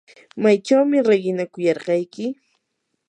[0.41, 2.25] ¿maychawmi riqinakuyarqayki?